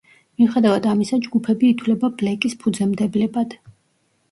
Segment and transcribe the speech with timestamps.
[0.41, 3.57] მიუხედავად ამისა, ჯგუფები ითვლება ბლეკის ფუძემდებლებად.